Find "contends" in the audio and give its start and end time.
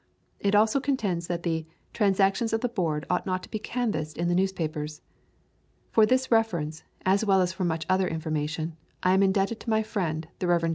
0.79-1.27